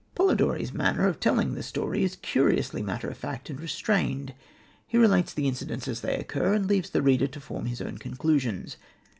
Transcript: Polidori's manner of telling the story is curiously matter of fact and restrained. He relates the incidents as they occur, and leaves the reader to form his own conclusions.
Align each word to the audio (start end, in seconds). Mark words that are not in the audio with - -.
Polidori's 0.15 0.73
manner 0.73 1.05
of 1.07 1.19
telling 1.19 1.53
the 1.53 1.61
story 1.61 2.03
is 2.03 2.15
curiously 2.23 2.81
matter 2.81 3.07
of 3.07 3.15
fact 3.19 3.51
and 3.51 3.61
restrained. 3.61 4.33
He 4.87 4.97
relates 4.97 5.31
the 5.31 5.47
incidents 5.47 5.87
as 5.87 6.01
they 6.01 6.15
occur, 6.17 6.55
and 6.55 6.65
leaves 6.65 6.89
the 6.89 7.03
reader 7.03 7.27
to 7.27 7.39
form 7.39 7.67
his 7.67 7.81
own 7.81 7.99
conclusions. 7.99 8.77